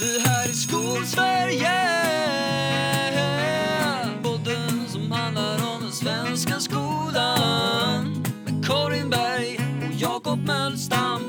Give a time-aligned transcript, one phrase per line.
[0.00, 1.70] Det här är Skolsverige
[4.22, 9.58] Podden som handlar om den svenska skolan Med Karin Berg
[9.88, 11.22] och Jakob Mölstam.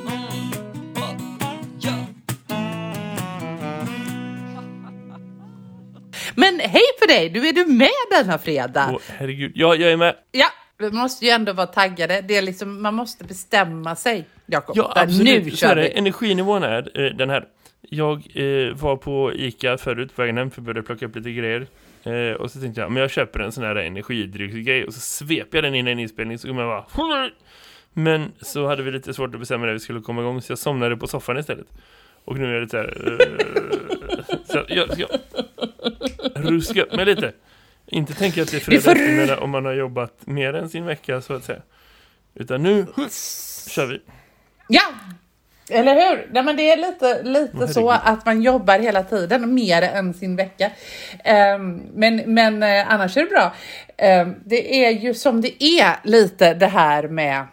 [6.35, 7.29] Men hej på dig!
[7.29, 8.89] Du är du med denna fredag?
[8.93, 9.51] Åh, herregud.
[9.55, 10.15] Ja, jag är med.
[10.31, 10.47] Ja,
[10.77, 12.21] vi måste ju ändå vara taggade.
[12.21, 14.77] Det är liksom, man måste bestämma sig, Jakob.
[14.77, 15.43] Ja, absolut.
[15.45, 15.81] Nu Så kör är det.
[15.81, 15.97] vi!
[15.97, 17.45] Energinivån är eh, den här.
[17.89, 21.31] Jag eh, var på Ica förut på vägen hem för att börja plocka upp lite
[21.31, 21.67] grejer.
[22.03, 25.57] Eh, och så tänkte jag, men jag köper en sån här energidrycksgrej och så sveper
[25.57, 27.29] jag den in i en inspelning så kommer jag bara...
[27.93, 30.59] Men så hade vi lite svårt att bestämma när vi skulle komma igång så jag
[30.59, 31.67] somnade på soffan istället.
[32.25, 33.17] Och nu är det så här...
[33.19, 35.05] Eh, så jag ska
[36.35, 37.33] ruska upp mig lite.
[37.87, 41.21] Inte tänka att det är fredag eftermiddag om man har jobbat mer än sin vecka
[41.21, 41.61] så att säga.
[42.35, 42.85] Utan nu
[43.67, 44.01] kör vi.
[44.67, 44.81] Ja!
[45.69, 46.27] Eller hur?
[46.31, 50.35] Nej, men det är lite, lite så att man jobbar hela tiden, mer än sin
[50.35, 50.71] vecka.
[51.23, 53.53] Ehm, men men eh, annars är det bra.
[53.97, 57.45] Ehm, det är ju som det är lite det här med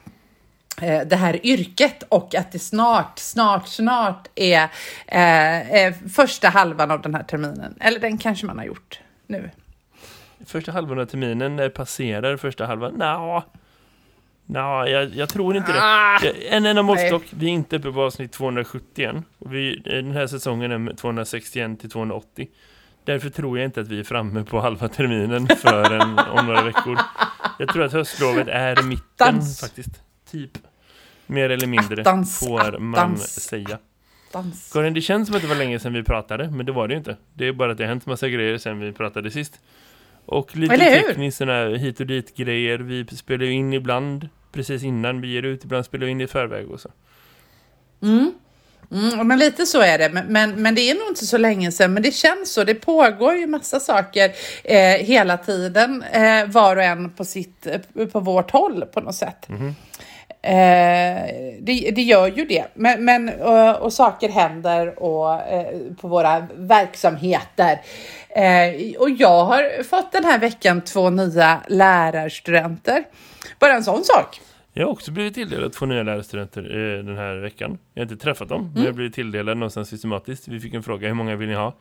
[0.83, 4.69] eh, det här yrket och att det snart, snart, snart är
[5.07, 7.75] eh, första halvan av den här terminen.
[7.81, 9.51] Eller den kanske man har gjort nu.
[10.47, 12.93] Första halvan av terminen, passerar första halvan?
[12.95, 13.45] Nja,
[14.51, 15.79] Nå, jag, jag tror inte det.
[15.83, 16.19] Ah,
[16.51, 17.31] En enda måttstock, Nej.
[17.41, 19.17] vi är inte uppe på avsnitt 271.
[19.39, 22.49] Och vi, eh, den här säsongen är 261 till 280.
[23.05, 26.99] Därför tror jag inte att vi är framme på halva terminen förrän om några veckor.
[27.59, 29.61] Jag tror att höstlovet är i mitten Attans.
[29.61, 30.03] faktiskt.
[30.31, 30.51] Typ.
[31.27, 33.41] Mer eller mindre Attans, får man attans.
[33.41, 33.79] säga.
[34.33, 34.71] dans.
[34.73, 36.95] Karin, det känns som att det var länge sedan vi pratade, men det var det
[36.95, 37.17] ju inte.
[37.35, 39.61] Det är bara att det har hänt massa grejer sedan vi pratade sist.
[40.27, 42.79] Och lite tekniskt sådana hit och dit grejer.
[42.79, 46.27] Vi spelar ju in ibland precis innan vi ger ut, ibland spelar vi in i
[46.27, 46.91] förväg och så.
[48.03, 48.33] Mm.
[48.91, 51.73] Mm, men lite så är det, men, men, men det är nog inte så länge
[51.73, 52.65] sedan, men det känns så.
[52.65, 54.33] Det pågår ju massa saker
[54.65, 59.15] eh, hela tiden, eh, var och en på, sitt, eh, på vårt håll på något
[59.15, 59.49] sätt.
[60.43, 61.25] Eh,
[61.61, 65.67] det, det gör ju det, men, men, och, och saker händer och, eh,
[66.01, 67.81] på våra verksamheter.
[68.29, 73.05] Eh, och jag har fått den här veckan två nya lärarstudenter.
[73.59, 74.41] Bara en sån sak.
[74.73, 77.79] Jag har också blivit tilldelad två nya lärarstudenter eh, den här veckan.
[77.95, 78.73] Jag har inte träffat dem, Mm.
[78.75, 80.49] men jag har blivit tilldelad någonstans systematiskt.
[80.49, 81.75] Vi fick en fråga, hur många vill ni ha?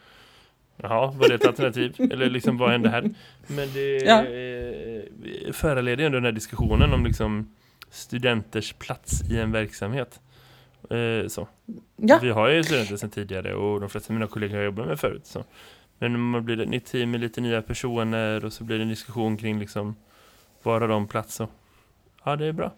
[0.81, 1.95] Jaha, var det ett alternativ?
[2.12, 3.09] Eller liksom, vad hände här?
[3.47, 4.19] Men det Ja.
[4.19, 7.53] eh, föranleder ju ändå den här diskussionen om liksom
[7.97, 10.19] studenters plats i en verksamhet.
[10.89, 11.47] Eh, så.
[11.95, 12.19] Ja.
[12.21, 14.99] Vi har ju studenter sedan tidigare och de flesta av mina kollegor har jobbat med
[14.99, 15.25] förut.
[15.25, 15.43] Så.
[15.99, 18.83] Men om man blir ett nytt team med lite nya personer och så blir det
[18.83, 19.95] en diskussion kring liksom,
[20.63, 21.39] var har de plats?
[21.39, 21.49] Och,
[22.23, 22.73] ja, det är bra.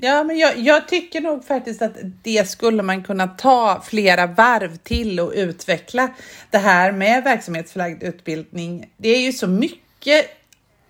[0.00, 4.76] Ja, men jag, jag tycker nog faktiskt att det skulle man kunna ta flera varv
[4.76, 6.08] till och utveckla
[6.50, 8.90] det här med verksamhetsförlagd utbildning.
[8.96, 10.37] Det är ju så mycket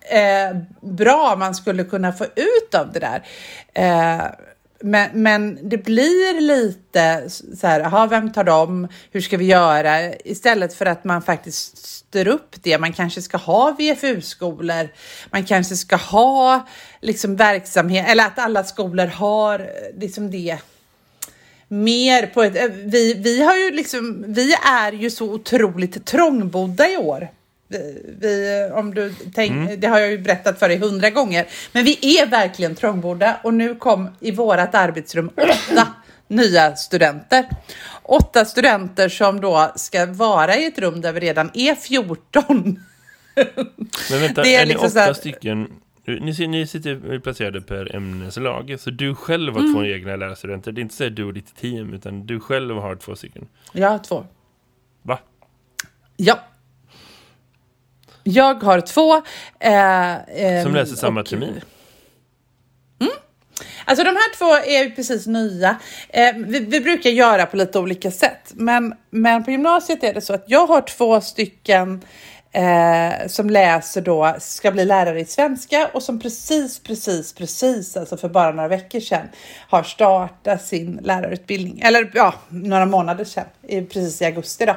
[0.09, 3.23] eh, bra man skulle kunna få ut av det där.
[3.73, 4.25] Eh,
[4.81, 8.87] men, men det blir lite så här, aha, vem tar dem?
[9.11, 10.15] Hur ska vi göra?
[10.15, 12.77] Istället för att man faktiskt styr upp det.
[12.77, 14.89] Man kanske ska ha VFU-skolor.
[15.31, 16.67] Man kanske ska ha
[17.01, 20.57] liksom verksamhet, eller att alla skolor har eh, liksom det
[21.67, 22.55] mer på ett...
[22.55, 27.29] Eh, vi, vi har ju liksom, vi är ju så otroligt trångbodda i år.
[27.71, 31.45] Vi, vi, om du tänk, Det har jag ju berättat för dig hundra gånger.
[31.71, 35.87] Men vi är verkligen trångbodda och nu kom i vårat arbetsrum åtta
[36.27, 37.45] nya studenter.
[38.03, 42.79] Åtta studenter som då ska vara i ett rum där vi redan är 14.
[44.11, 45.67] Men vänta, Det är är, ni liksom åtta så här- stycken?
[46.05, 49.73] Ni, ni sitter placerade per ämneslag, så du själv har Mm.
[49.73, 50.71] två egna lärarstudenter.
[50.71, 53.47] Det är inte så du och ditt team, utan du själv har två stycken.
[53.73, 54.25] Jag har två.
[55.01, 55.19] Va?
[56.17, 56.39] Ja.
[58.23, 59.15] Jag har två.
[59.59, 60.13] Eh,
[60.45, 61.61] ehm, Som läser samma och- termin?
[63.85, 65.77] Alltså de här två är precis nya.
[66.09, 68.51] Eh, vi, vi brukar göra på lite olika sätt.
[68.53, 72.01] Men, men på gymnasiet är det så att jag har två stycken
[72.51, 78.17] eh, som läser då, ska bli lärare i svenska och som precis, precis, precis, alltså
[78.17, 79.27] för bara några veckor sedan
[79.69, 81.79] har startat sin lärarutbildning.
[81.83, 84.75] Eller ja, några månader sedan, precis i augusti då.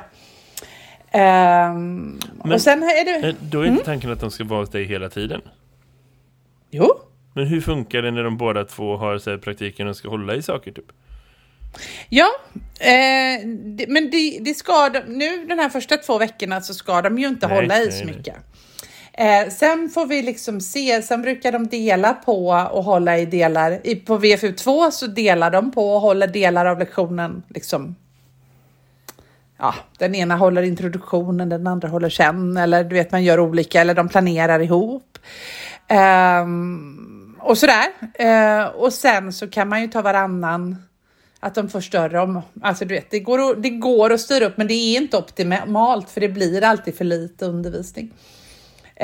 [1.13, 3.37] Ehm, Men- och sen är det...
[3.41, 5.41] Då är inte tanken att de ska vara hos dig hela tiden.
[6.71, 6.95] Jo,
[7.35, 10.35] Men hur funkar det när de båda två har så här, praktiken och ska hålla
[10.35, 10.93] i saker typ?
[12.09, 12.29] Ja,
[12.81, 17.03] eh, det, men det, det ska de, nu de här första två veckorna så ska
[17.03, 18.37] de ju inte Nej, hålla i nej, så mycket.
[19.13, 23.87] Eh, sen får vi liksom se, sen brukar de dela på och hålla i delar.
[23.87, 27.95] I, på VFU2 så delar de på och håller delar av lektionen liksom
[29.63, 33.81] ja, den ena håller introduktionen, den andra håller sen, eller du vet man gör olika,
[33.81, 35.19] eller de planerar ihop.
[36.43, 37.87] Um, och sådär.
[38.21, 40.77] Uh, och sen så kan man ju ta varannan,
[41.41, 44.47] att de får större om, alltså du vet, det går, att, det går att styra
[44.47, 48.13] upp, men det är inte optimalt, för det blir alltid för lite undervisning.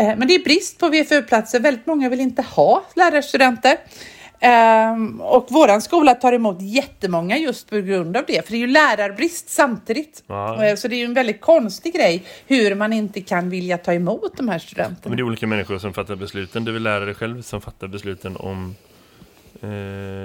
[0.00, 3.76] Uh, men det är brist på VFU-platser, väldigt många vill inte ha lärarstudenter.
[4.42, 8.60] Um, och våran skola tar emot jättemånga just på grund av det, för det är
[8.60, 10.24] ju lärarbrist samtidigt.
[10.26, 10.68] Ja.
[10.70, 13.92] Uh, så det är ju en väldigt konstig grej hur man inte kan vilja ta
[13.92, 15.00] emot de här studenterna.
[15.04, 16.64] Men det är olika människor som fattar besluten.
[16.64, 18.74] Det är väl lärare själv som fattar besluten om
[19.62, 19.68] eh,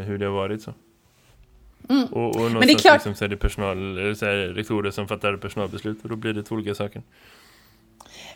[0.05, 0.73] hur det har varit så.
[1.89, 2.05] Mm.
[2.05, 4.47] Och, och någonstans det är klart- liksom, så är det personal, eller så är det
[4.47, 7.01] rektorer som fattar personalbeslut och då blir det två olika saker.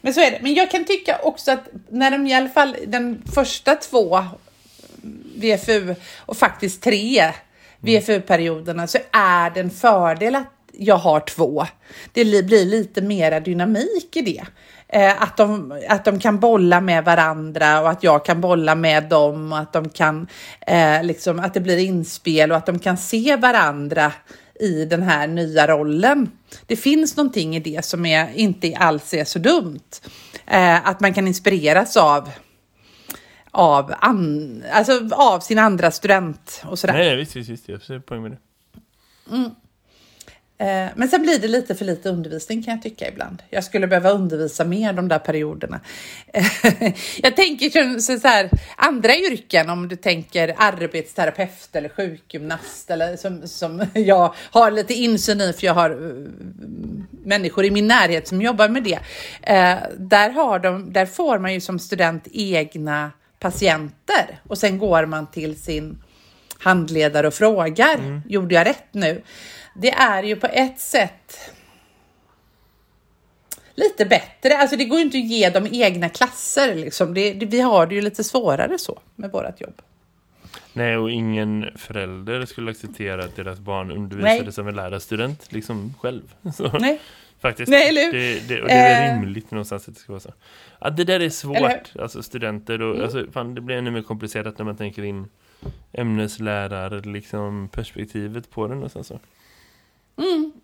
[0.02, 0.40] Men så är det.
[0.42, 4.24] Men jag kan tycka också att när de i alla fall den första två
[5.36, 7.32] VFU och faktiskt tre
[7.80, 11.66] VFU-perioderna så är det en fördel att jag har två.
[12.12, 14.44] Det blir lite mera dynamik i det.
[14.90, 19.04] Eh, att, de, att de kan bolla med varandra och att jag kan bolla med
[19.04, 20.28] dem och att de kan
[20.68, 24.12] eh, liksom att det blir inspel och att de kan se varandra
[24.60, 26.32] i den här nya rollen.
[26.66, 29.80] Det finns någonting i det som är, inte alls är så dumt.
[30.48, 32.30] Eh, att man kan inspireras av
[33.58, 36.94] av, an, alltså av sin andra student och sådär.
[36.94, 37.70] Nej, visst, visst, visst.
[37.70, 38.38] Jag ser poäng med det.
[40.60, 43.44] Eh, Men sen blir det lite för lite undervisning kan jag tycka ibland.
[43.50, 45.80] Jag skulle behöva undervisa mer de där perioderna.
[47.18, 53.48] Jag tänker så så här, andra yrken, om du tänker arbetsterapeut eller sjukgymnast eller som,
[53.48, 56.32] som jag har lite insyn i för jag har eh,
[57.26, 59.00] människor i min närhet som jobbar med det.
[59.42, 65.06] Eh, Där, har de, där får man ju som student egna patienter och sen går
[65.06, 66.04] man till sin
[66.60, 69.22] handledare och frågar, gjorde jag rätt nu?
[69.76, 71.52] Det är ju på ett sätt
[73.78, 74.58] lite bättre.
[74.58, 76.76] Alltså det går ju inte att ge dem egna klasser.
[76.76, 77.14] Liksom.
[77.14, 79.82] Det, det, vi har det ju lite svårare så med vårt jobb.
[80.74, 84.54] Nej, och ingen förälder skulle acceptera att deras barn undervisade Nej.
[84.54, 86.34] som en lärarstudent liksom själv.
[86.56, 87.02] Så, Nej.
[87.40, 87.70] Faktiskt.
[87.70, 89.22] Nej, eller det, det, och det är väl Eh.
[89.22, 90.34] rimligt någonstans att det ska vara så.
[90.82, 91.92] Ja, det där är svårt.
[92.00, 95.28] Alltså studenter och, alltså, fan, det blir ännu mer komplicerat när man tänker in
[95.94, 99.04] ämneslärar liksom perspektivet på den och så.
[99.04, 99.20] så.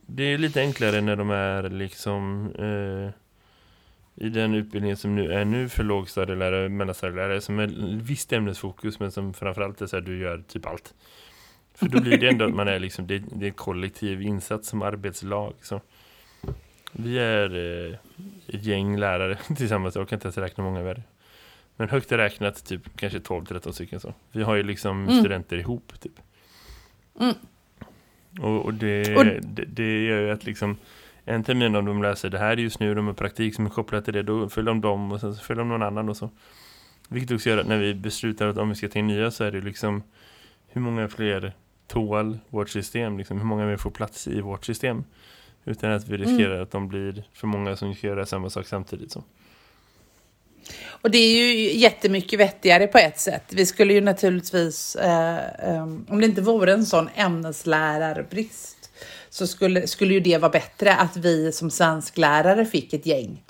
[0.06, 3.12] Det är lite enklare när de är liksom eh,
[4.26, 7.68] i den utbildningen som nu är nu för lågstadielärare, mellanstadielärare som är
[8.02, 10.94] visst ämnesfokus men som framförallt är så här, du gör typ allt.
[11.76, 14.68] För då blir det ändå att man är liksom, det, det är en kollektiv insats
[14.68, 15.54] som arbetslag.
[15.62, 15.82] Så.
[16.94, 17.56] Vi är
[17.90, 17.98] eh,
[18.48, 21.04] ett gäng lärare tillsammans, jag kan inte ens räkna många värre.
[21.76, 24.14] Men högt räknat typ kanske 12-13 stycken så.
[24.32, 25.20] Vi har ju liksom Mm.
[25.20, 26.12] studenter ihop typ.
[27.20, 27.34] Mm.
[28.42, 30.78] Och, och, det, Och- det, det gör ju att liksom
[31.26, 34.06] en termin om de läser det här just nu, de har praktik som är kopplat
[34.06, 36.30] till det, då följer de dem och sen så följer de någon annan och så.
[37.10, 39.44] Vilket också gör att när vi beslutar att om vi ska ta in nya så
[39.44, 40.04] är det liksom
[40.68, 41.54] hur många fler
[41.88, 45.04] tål vårt system, liksom, hur många mer får plats i vårt system.
[45.66, 49.12] Utan att vi riskerar att de blir för många som ska göra samma sak samtidigt.
[49.12, 49.24] Så.
[50.88, 53.44] Och det är ju jättemycket vettigare på ett sätt.
[53.50, 55.38] Vi skulle ju naturligtvis, eh,
[55.70, 58.90] eh, om det inte vore en sån ämneslärarbrist,
[59.30, 63.44] så skulle, skulle ju det vara bättre att vi som svensklärare fick ett gäng.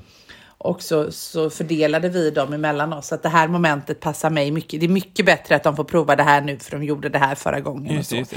[0.57, 3.13] Och så, så fördelade vi dem emellan oss.
[3.13, 4.79] Att det här momentet passar mig mycket.
[4.79, 7.19] Det är mycket bättre att de får prova det här nu för de gjorde det
[7.19, 7.95] här förra gången.
[7.95, 8.35] Just och så.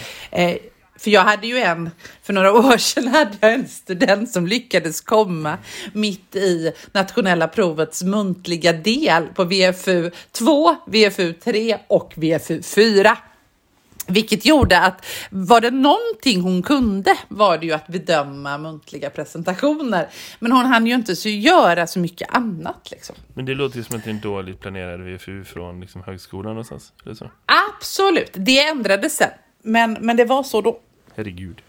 [0.99, 1.91] För jag hade ju en,
[2.23, 5.59] för några år sedan hade jag en student som lyckades komma
[5.93, 13.19] mitt i nationella provets muntliga del på VFU 2, VFU 3 och VFU 4.
[14.09, 20.09] Vilket gjorde att var det någonting hon kunde var det ju att bedöma muntliga presentationer.
[20.39, 23.17] Men hon hann ju inte så göra så mycket annat liksom.
[23.35, 26.51] Men det låter ju som att det är en dåligt planerad VFU från liksom, högskolan
[26.51, 26.93] någonstans.
[27.05, 27.31] Eller så.
[27.47, 29.31] Absolut, det ändrades sen.
[29.67, 30.79] Men, men det var så då.
[31.15, 31.63] Herregud.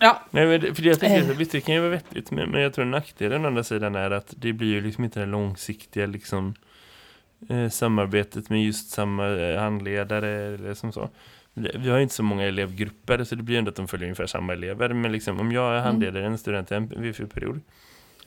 [0.00, 1.26] Ja, Nej, men det, för jag tänker, Eh.
[1.28, 3.94] så, visst det kan ju vara vettigt, men, men jag tror nackdelen å andra sidan
[3.94, 6.54] är att det blir ju liksom inte det långsiktiga liksom,
[7.48, 11.08] eh, samarbetet med just samma eh, handledare eller som så.
[11.54, 14.06] Vi har ju inte så många elevgrupper så det blir ju ändå att de följer
[14.06, 14.88] ungefär samma elever.
[14.92, 17.60] Men liksom, om jag är handledare en student i en VFU-period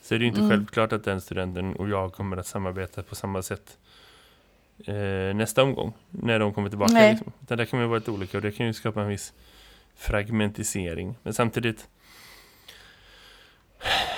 [0.02, 0.50] så är det ju inte Mm.
[0.50, 3.78] självklart att den studenten och jag kommer att samarbeta på samma sätt
[4.84, 6.92] eh, nästa omgång när de kommer tillbaka.
[6.92, 7.10] Nej.
[7.12, 7.32] Liksom.
[7.42, 9.32] Utan där kan man vara lite olika och det kan ju skapa en viss
[9.96, 11.14] fragmentisering.
[11.22, 11.88] Men samtidigt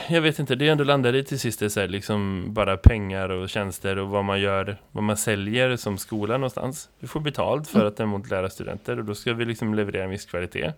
[0.09, 3.29] jag vet inte, det ändå landar i till sist är så här, liksom bara pengar
[3.29, 6.89] och tjänster och vad man gör, vad man säljer som skola någonstans.
[6.99, 7.89] Vi får betalt för Mm.
[7.89, 10.73] att ta emot lärarstudenter och då ska vi liksom leverera en viss kvalitet.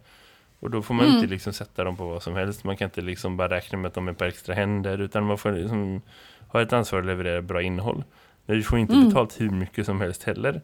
[0.61, 2.65] Och då får man inte liksom sätta dem på vad som helst.
[2.65, 4.99] Man kan inte liksom bara räkna med att de är på extra händer.
[5.01, 6.03] Utan man får liksom
[6.49, 8.05] ha ett ansvar att leverera bra innehåll.
[8.47, 10.61] Men vi får inte betalt hur mycket som helst heller.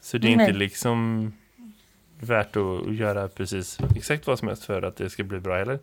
[0.00, 0.46] Så det är Nej.
[0.46, 1.32] inte liksom
[2.20, 5.78] värt att göra precis exakt vad som helst för att det ska bli bra heller.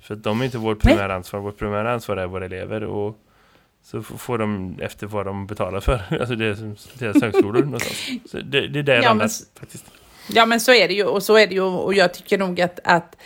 [0.00, 1.40] För de är inte vårt primära ansvar.
[1.40, 3.18] Vårt primära ansvar är våra elever och
[3.82, 6.02] så får de efter vad de betalar för.
[6.20, 8.20] Alltså det är deras högskolor någonstans.
[8.26, 9.28] Så det, det är där jag Ja, landar
[9.60, 9.84] faktiskt.
[10.28, 11.04] Ja, men så är det ju.
[11.04, 11.62] Och så är det ju.
[11.62, 13.16] Och jag tycker nog att, att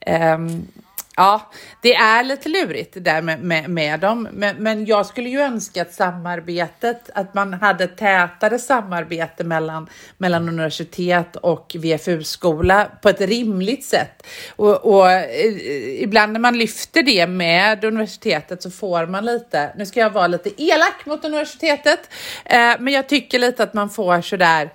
[0.00, 0.66] ehm,
[1.16, 1.50] ja,
[1.80, 4.28] det är lite lurigt det där med, med, med dem.
[4.32, 9.88] Men, men jag skulle ju önska att samarbetet, att man hade tätare samarbete mellan,
[10.18, 14.26] mellan universitet och VFU-skola på ett rimligt sätt.
[14.56, 19.86] Och, och eh, ibland när man lyfter det med universitetet så får man lite, nu
[19.86, 22.10] ska jag vara lite elak mot universitetet,
[22.44, 24.70] eh, men jag tycker lite att man får sådär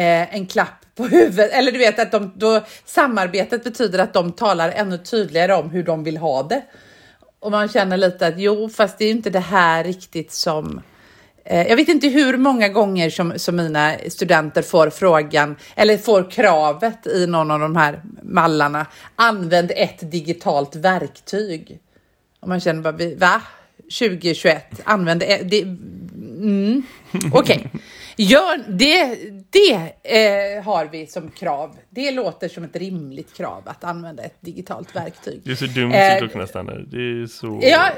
[0.00, 1.52] eh, en klapp på huvudet.
[1.52, 5.82] Eller du vet att de, då, samarbetet betyder att de talar ännu tydligare om hur
[5.82, 6.62] de vill ha det.
[7.40, 10.80] Och man känner lite att jo, fast det är ju inte det här riktigt som...
[11.44, 16.30] Eh, jag vet inte hur många gånger som, som mina studenter får frågan eller får
[16.30, 18.86] kravet i någon av de här mallarna.
[19.16, 21.78] Använd ett digitalt verktyg.
[22.40, 23.42] Och man känner bara, va?
[23.98, 25.40] 2021, använd det.
[25.42, 26.82] det mm,
[27.32, 27.70] Okej,
[28.16, 29.18] Gör det,
[29.50, 31.76] det eh, har vi som krav.
[31.90, 35.40] Det låter som ett rimligt krav att använda ett digitalt verktyg.
[35.44, 36.84] Det är så dumt Eh, klockorna stannar.
[36.86, 37.60] Det är så...
[37.62, 37.92] Ja, eh,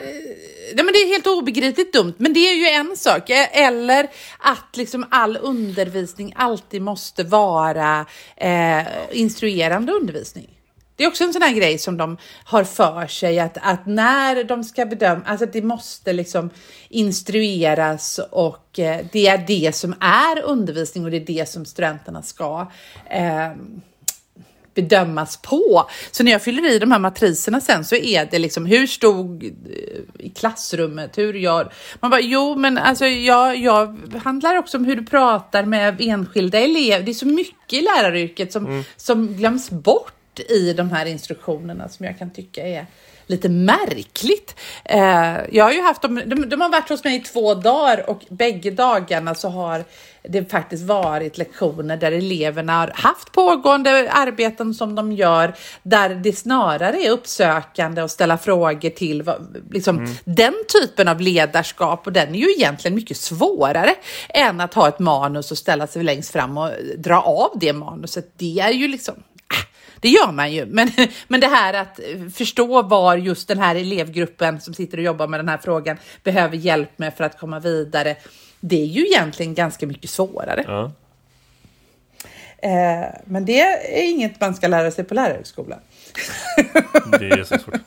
[0.75, 3.31] nej, men det är helt obegripligt dumt, men det är ju en sak.
[3.31, 10.51] Eh, Eller att liksom all undervisning alltid måste vara eh, instruerande undervisning.
[10.97, 14.45] Det är också en sån här grej som de har för sig att, att när
[14.45, 16.51] de ska bedöma, alltså det måste liksom
[16.89, 22.23] instrueras och eh, det är det som är undervisning och det är det som studenterna
[22.23, 22.71] ska
[23.11, 23.53] eh,
[24.75, 25.89] bedömas på.
[26.11, 29.45] Så när jag fyller i de här matriserna sen så är det liksom hur stod
[29.45, 31.73] eh, i klassrummet, hur gör...
[32.01, 36.59] Man bara, jo men alltså jag, jag handlar också om hur du pratar med enskilda
[36.59, 37.05] elever.
[37.05, 42.07] Det är så mycket i läraryrket som, som glöms bort i de här instruktionerna som
[42.07, 42.87] jag kan tycka är
[43.27, 44.57] lite märkligt.
[44.85, 48.11] Eh, jag har ju haft dem, de, de har varit hos mig i två dagar
[48.11, 49.85] och bägge dagarna så har
[50.23, 56.33] det faktiskt varit lektioner där eleverna har haft pågående arbeten som de gör, där det
[56.33, 59.31] snarare är uppsökande och ställa frågor till
[59.71, 63.95] liksom, den typen av ledarskap och den är ju egentligen mycket svårare
[64.29, 68.33] än att ha ett manus och ställa sig längst fram och dra av det manuset.
[68.37, 69.15] Det är ju liksom
[70.03, 70.91] det gör man ju, men,
[71.29, 72.01] men det här att
[72.35, 76.57] förstå var just den här elevgruppen som sitter och jobbar med den här frågan behöver
[76.57, 78.17] hjälp med för att komma vidare.
[78.61, 80.65] Det är ju egentligen ganska mycket svårare.
[80.67, 80.93] Ja.
[82.63, 85.79] Eh, men det är inget man ska lära sig på lärarhögskolan.
[87.19, 87.81] Det är så svårt.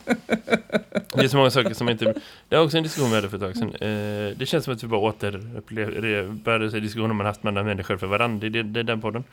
[1.14, 2.14] Det är så många saker som inte...
[2.48, 3.74] Det är också en diskussion vi hade för ett tag sedan.
[3.74, 8.06] Eh, det känns som att vi bara återupplever sig diskussioner man haft mellan människor för
[8.06, 8.48] varandra.
[8.48, 9.24] Det är, det är den podden.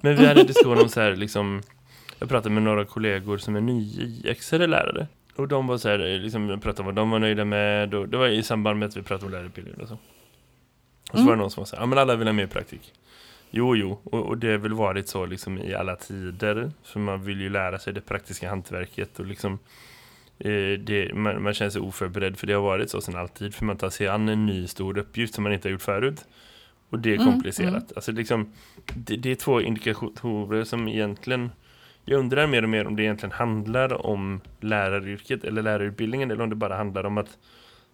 [0.00, 1.62] Men vi hade en diskussion om så här liksom...
[2.18, 5.06] Jag pratade med några kollegor som är nyexade lärare.
[5.36, 7.94] Och de var så här, liksom, jag pratade om vad de var nöjda med.
[7.94, 9.98] Och det var i samband med att vi pratade om lärarutbildningen och så.
[11.12, 12.46] Och så var det någon som var så här, ja men alla vill ha mer
[12.46, 12.92] praktik.
[13.50, 16.70] Jo, jo, och, och det har väl varit så liksom i alla tider.
[16.84, 19.58] För man vill ju lära sig det praktiska hantverket och liksom
[20.38, 23.54] eh, det, man, man känner sig oförberedd för det har varit så sedan alltid.
[23.54, 26.24] För man tar sig an en ny stor uppgift som man inte har gjort förut.
[26.90, 27.92] Och det är Mm, komplicerat.
[27.96, 28.52] Alltså liksom,
[28.94, 31.50] det, det är två indikatorer som egentligen
[32.04, 36.50] jag undrar mer och mer om det egentligen handlar om läraryrket eller lärarutbildningen eller om
[36.50, 37.38] det bara handlar om att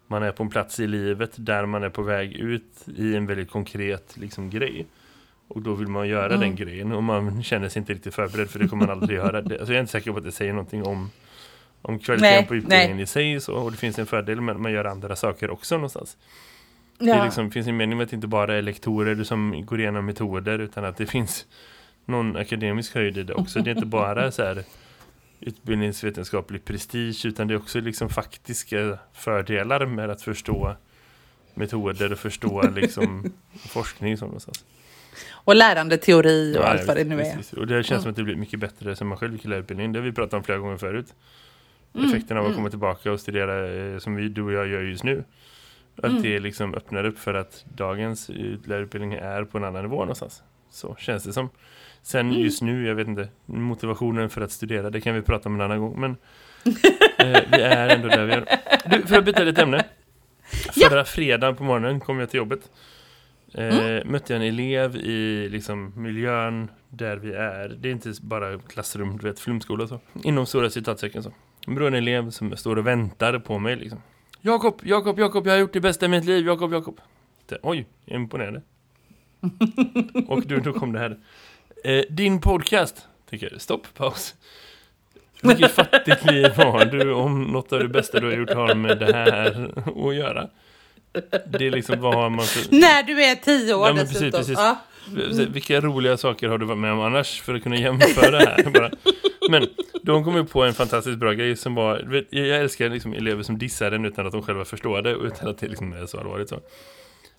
[0.06, 3.26] man är på en plats i livet där man är på väg ut i en
[3.26, 4.86] väldigt konkret liksom, grej.
[5.48, 6.40] Och då vill man göra Mm.
[6.40, 9.42] den grejen och man känner sig inte riktigt förberedd för det kommer man aldrig göra.
[9.42, 11.10] Det, alltså jag är inte säker på att det säger någonting om,
[11.82, 13.02] om kvaliteten Nej, på utbildningen nej.
[13.02, 15.74] i sig så, och det finns en fördel med att man gör andra saker också
[15.74, 16.16] någonstans.
[16.98, 17.14] Det Ja.
[17.20, 20.06] är liksom, finns en mening med att det inte bara är lektorer som går igenom
[20.06, 21.46] metoder utan att det finns
[22.10, 23.60] någon akademisk höjd i det också.
[23.62, 24.64] Det är inte bara så här
[25.40, 30.76] utbildningsvetenskaplig prestige utan det är också liksom faktiska fördelar med att förstå
[31.54, 33.32] metoder och förstå liksom
[33.68, 34.64] forskning som någonstans.
[35.30, 37.58] Och lärande teori och Ja, allt vad det nu visst, är.
[37.58, 38.02] Och det känns Mm.
[38.02, 39.92] som att det blir mycket bättre som man själv gick i lärarutbildning.
[39.92, 41.14] Det har vi pratat om flera gånger förut.
[41.94, 44.82] Mm, Effekten av att komma tillbaka och studera eh, som vi, du och jag gör
[44.82, 45.24] just nu.
[45.96, 46.22] Att Mm.
[46.22, 50.42] det liksom öppnar upp för att dagens eh, lärarutbildning är på en annan nivå någonstans.
[50.70, 51.48] Så känns det som.
[52.02, 52.40] Sen Mm.
[52.42, 55.60] just nu, jag vet inte, motivationen för att studera, det kan vi prata om en
[55.60, 56.00] annan gång.
[56.00, 56.10] Men
[57.18, 58.44] eh, vi är ändå där vi är.
[58.90, 59.84] Du, för att byta lite ämne.
[60.74, 60.88] Ja.
[60.88, 62.70] Förra fredagen på morgonen kom jag till jobbet.
[63.54, 67.68] Eh, Mötte jag en elev i liksom, miljön där vi är.
[67.68, 70.00] Det är inte bara klassrum, du vet, flumskola och så.
[70.24, 71.32] Inom stora citatsäcken så.
[71.66, 74.02] Men då är det en elev som står och väntar på mig liksom.
[74.40, 77.00] Jakob, Jakob, Jakob, jag har gjort det bästa i mitt liv, Jakob, Jakob.
[77.46, 78.62] Det- Oj, imponerad.
[80.28, 81.18] och du, då kom det här.
[81.84, 83.60] Eh, din podcast, tycker jag.
[83.60, 84.34] Stopp, paus.
[85.42, 88.98] Vilket fattigt liv har du om något av det bästa du har gjort har med
[88.98, 89.70] det här
[90.08, 90.48] att göra.
[91.46, 92.74] Det är liksom vad har man för...
[92.76, 94.40] När du är tio år Ja, men precis, dessutom.
[94.40, 94.58] precis.
[94.58, 94.76] Ja.
[95.32, 98.38] Så, Vilka roliga saker har du varit med om annars för att kunna jämföra det
[98.38, 98.70] här?
[98.74, 98.90] Bara.
[99.50, 99.68] Men
[100.02, 103.58] de kom ju på en fantastiskt bra grej som var, jag älskar liksom elever som
[103.58, 106.18] dissar den utan att de själva förstår det och utan att det liksom är så
[106.18, 106.60] allvarligt så.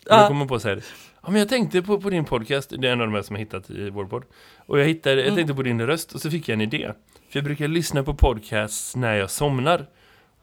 [0.06, 0.22] Ja.
[0.22, 0.84] Då kommer man på så här,
[1.22, 3.36] ja men jag tänkte på, på din podcast, det är en av de här som
[3.36, 4.24] jag hittat i vår podd.
[4.66, 6.92] Och jag hittade, jag tänkte på din röst och så fick jag en idé.
[7.30, 9.86] För jag brukar lyssna på podcasts när jag somnar.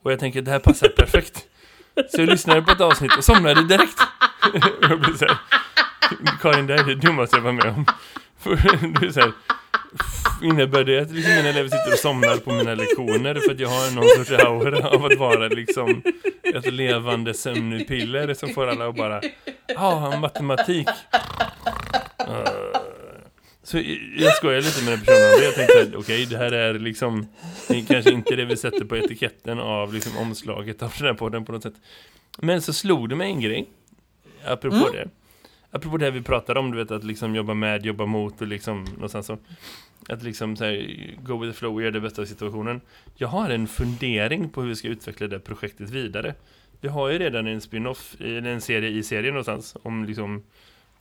[0.03, 1.47] Och jag tänker, det här passar perfekt.
[2.11, 4.01] Så jag lyssnade på ett avsnitt och somnade direkt.
[4.55, 5.39] Och jag blev så här,
[6.41, 7.87] Karin, det här är det dummaste jag var med om.
[8.39, 8.51] För
[9.01, 9.33] det är så här,
[10.43, 13.69] innebär det att liksom mina elever sitter och somnar på mina lektioner för att jag
[13.69, 16.03] har någon sorts aura av att vara liksom
[16.43, 19.21] ett levande sömnpiller som får alla att bara,
[19.67, 20.89] ja, ah, matematik.
[22.29, 22.79] Uh.
[23.63, 23.79] Så
[24.17, 25.43] jag skojar lite med den personen.
[25.43, 27.29] Jag tänkte att okej, det här är liksom
[27.69, 31.15] det är kanske inte det vi sätter på etiketten av liksom omslaget av den här
[31.15, 31.75] podden på något sätt.
[32.39, 33.69] Men så slog det mig en grej,
[34.45, 35.09] apropå det.
[35.71, 38.85] Apropå det vi pratade om, du vet, att liksom jobba med, jobba mot och liksom
[38.85, 39.39] någonstans så.
[40.09, 42.81] Att liksom så här, go with the flow och göra det bästa av situationen.
[43.15, 46.35] Jag har en fundering på hur vi ska utveckla det projektet vidare.
[46.81, 50.43] Vi har ju redan en spin-off, eller en serie i serien någonstans, om liksom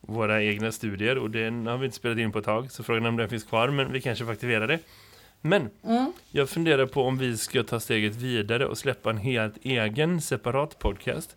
[0.01, 3.05] våra egna studier och den har vi inte spelat in på ett tag så frågan
[3.05, 4.79] är om den finns kvar men vi kanske får aktivera det.
[5.41, 5.69] Men
[6.31, 10.79] jag funderar på om vi ska ta steget vidare och släppa en helt egen separat
[10.79, 11.36] podcast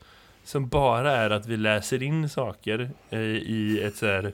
[0.50, 4.32] som bara är att vi läser in saker eh, i ett så här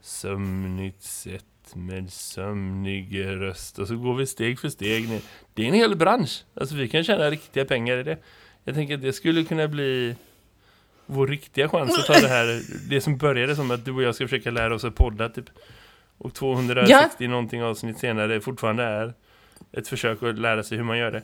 [0.00, 1.44] sömnigt sätt
[1.74, 5.20] med sömnig röst och så går vi steg för steg ner.
[5.54, 6.44] Det är en hel bransch.
[6.54, 8.18] Alltså vi kan tjäna riktiga pengar i det.
[8.64, 10.16] Jag tänker att det skulle kunna bli
[11.06, 14.14] vår riktiga chans att ta det här, det som började som att du och jag
[14.14, 15.50] ska försöka lära oss att podda typ.
[16.18, 19.14] Och 260 någonting avsnitt senare fortfarande är
[19.72, 21.22] ett försök att lära sig hur man gör det.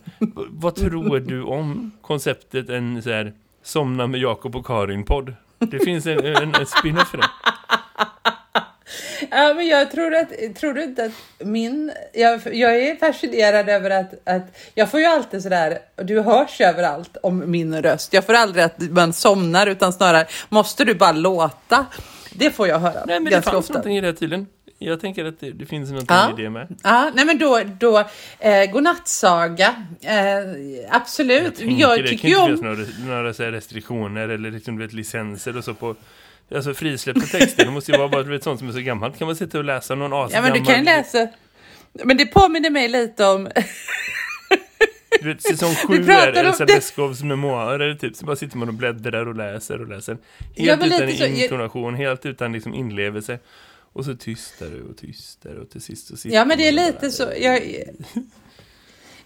[0.50, 5.34] Vad tror du om konceptet en så här somna med Jakob och Karin-podd?
[5.58, 7.28] Det finns en, en, en spin-off för det.
[9.30, 11.12] Ja, men jag tror att, tror du inte att
[11.46, 16.60] min, jag, jag är fascinerad över att, att jag får ju alltid sådär, du hörs
[16.60, 18.12] överallt om min röst.
[18.12, 21.86] Jag får aldrig att man somnar utan snarare, måste du bara låta?
[22.32, 23.72] Det får jag höra Nej men det fanns ofta.
[23.72, 24.46] någonting i det tydligen.
[24.82, 26.34] Jag tänker att det, det finns någonting Ja.
[26.38, 26.76] i det med.
[26.84, 27.98] Ja, nej men då, då
[28.38, 31.60] eh, godnattsaga, eh, absolut.
[31.60, 32.74] Jag Jag, det tycker kan ju inte om...
[32.76, 35.94] finnas några, några här restriktioner eller liksom, vet, licenser och så på
[36.54, 39.18] Alltså frisläppta texter, det måste ju vara bara vet, sånt som är så gammalt.
[39.18, 40.50] Kan man sitta och läsa någon Ja, asgammal...
[40.50, 41.28] men du kan läsa.
[42.04, 43.48] Men det påminner mig lite om...
[45.22, 48.16] Du vet, säsong sju är Elsa det- Beskows memoarer, typ.
[48.16, 50.12] Så bara sitter man och bläddrar och läser och läser.
[50.12, 50.22] Helt
[50.56, 53.38] Ja, utan lite så- intonation, helt utan liksom inlevelse.
[53.92, 56.98] Och så tystare och tystare och till sist så sitter Ja, men det är lite
[57.00, 57.32] bara- så.
[57.38, 57.62] Jag...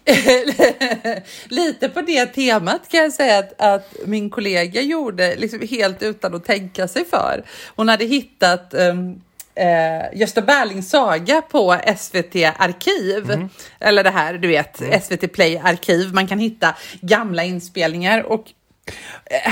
[1.47, 6.35] lite på det temat kan jag säga att, att min kollega gjorde liksom helt utan
[6.35, 7.43] att tänka sig för.
[7.75, 9.21] Hon hade hittat um,
[9.55, 13.49] eh, Gösta Berlings saga på SVT Arkiv.
[13.79, 16.13] Eller det här, du vet, SVT Play Arkiv.
[16.13, 18.45] Man kan hitta gamla inspelningar och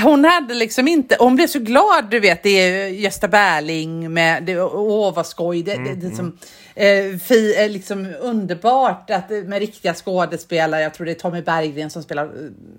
[0.02, 4.42] hon hade liksom inte, hon blev så glad, du vet, det är Gösta Berling med,
[4.42, 6.38] det, åh vad skoj, det, det, det är som,
[6.74, 11.42] eh, fi, eh, liksom underbart att, eh, med riktiga skådespelare, jag tror det är Tommy
[11.42, 12.30] Berggren som spelar eh,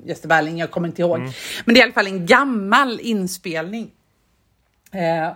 [0.06, 1.20] Gösta Berling, jag kommer inte ihåg.
[1.66, 3.92] Men det är i alla fall en gammal inspelning.
[4.92, 5.32] Eh,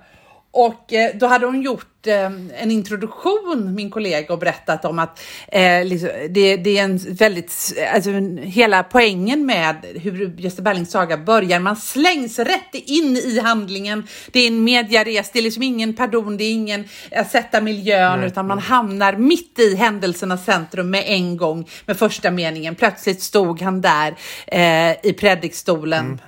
[0.52, 2.26] och eh, då hade hon gjort eh,
[2.62, 7.74] en introduktion, min kollega, och berättat om att eh, liksom, det, det är en väldigt,
[7.94, 14.08] alltså hela poängen med hur Gösta Berlings saga börjar, man slängs rätt in i handlingen.
[14.32, 18.20] Det är en mediares, det är liksom ingen pardon, det är ingen att sätta miljön,
[18.20, 18.28] Nej.
[18.28, 22.76] utan man hamnar mitt i händelsernas centrum med en gång med första meningen.
[22.76, 24.16] Plötsligt stod han där
[24.48, 26.20] eh, i predikstolen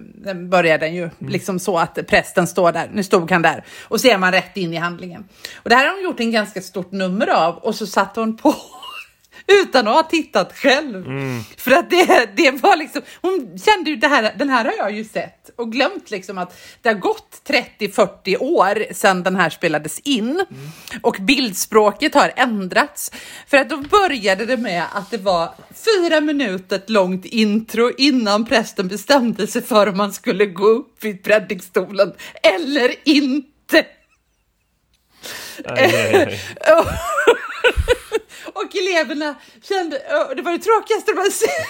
[0.00, 2.90] den börjar den ju liksom så att prästen står där.
[2.92, 5.24] Nu stod han där och ser man rätt in i handlingen.
[5.56, 8.36] Och det här har hon gjort en ganska stort nummer av och så satte hon
[8.36, 8.54] på
[9.46, 11.04] utan att ha tittat själv.
[11.56, 14.92] För att det, det var liksom, hon kände ju det här, den här har jag
[14.92, 17.42] ju sett och glömt liksom att det har gått
[17.78, 20.44] 30-40 år sedan den här spelades in
[21.02, 23.12] och bildspråket har ändrats.
[23.46, 25.54] För att då började det med att det var
[25.84, 31.24] fyra minuter långt intro innan prästen bestämde sig för om man skulle gå upp vid
[31.24, 33.86] predikstolen eller inte.
[35.64, 36.40] Aj, aj, aj.
[38.54, 39.98] Och eleverna kände,
[40.36, 41.66] det var det tråkigaste de hade sett.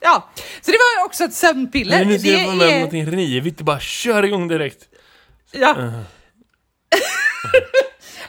[0.00, 1.98] Ja, så det var också ett sömnpiller.
[1.98, 4.88] Men nu ser jag på mig är- någonting rivigt och bara kör igång direkt.
[5.52, 5.74] Ja.
[5.78, 5.92] Uh.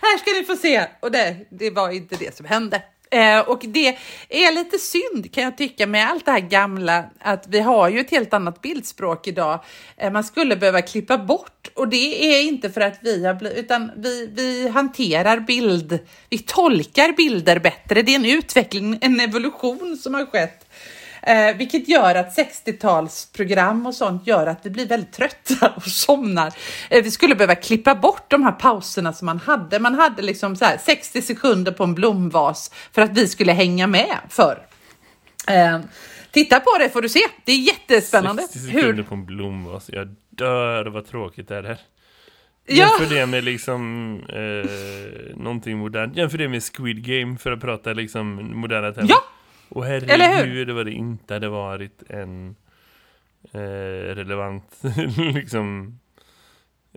[0.02, 0.88] Här ska ni få se.
[1.02, 2.82] Och det, det var inte det som hände.
[3.14, 3.98] Eh, och det
[4.30, 8.00] är lite synd kan jag tycka med allt det här gamla att vi har ju
[8.00, 9.60] ett helt annat bildspråk idag.
[9.98, 13.58] Eh, man skulle behöva klippa bort och det är inte för att vi har blivit
[13.58, 16.00] utan vi, vi hanterar bild,
[16.30, 18.02] vi tolkar bilder bättre.
[18.02, 20.63] Det är en utveckling, en evolution som har skett.
[21.28, 26.54] Eh, vilket gör att 60-talsprogram och sånt gör att vi blir väldigt trötta och somnar.
[26.90, 29.80] Eh, vi skulle behöva klippa bort de här pauserna som man hade.
[29.80, 33.88] Man hade liksom så här 60 sekunder på en blomvas för att vi skulle hänga
[33.88, 34.66] med för.
[35.48, 35.80] Eh,
[36.32, 37.20] titta på det får du se.
[37.46, 38.42] Det är jättespännande.
[38.42, 39.04] 60 sekunder Hur?
[39.04, 39.90] på en blomvas.
[39.94, 41.80] Jag dör vad tråkigt det är här.
[42.66, 42.76] Ja.
[42.76, 46.16] Jämför det med liksom eh, någonting modernt.
[46.18, 49.10] Jämför det med Squid Game för att prata liksom moderna termer.
[49.10, 49.24] Ja.
[49.76, 52.56] Och herregud, var det inte hade varit en
[53.52, 53.60] eh,
[54.16, 54.82] relevant
[55.18, 56.00] liksom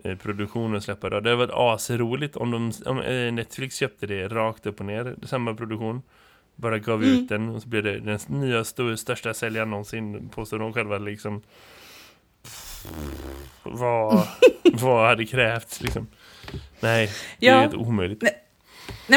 [0.03, 1.19] eh, produktion att släppa då.
[1.19, 5.15] Det hade varit asroligt om, de, om eh, Netflix köpte det rakt upp och ner,
[5.23, 6.01] samma produktion.
[6.55, 7.15] Bara gav Mm.
[7.15, 10.97] ut den och så blev det den nya st- största säljaren någonsin, påstår de själva
[10.97, 11.41] liksom.
[13.63, 14.27] Vad,
[14.73, 16.07] vad hade krävts liksom?
[16.79, 17.09] Nej,
[17.39, 17.59] det är Ja.
[17.59, 18.21] helt omöjligt.
[18.21, 18.43] Nej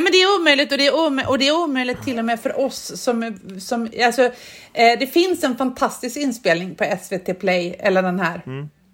[0.03, 2.41] men det är omöjligt och det är, omö- och det är omöjligt till och med
[2.41, 4.23] för oss som, som alltså,
[4.73, 8.43] eh, det finns en fantastisk inspelning på SVT Play, eller den här.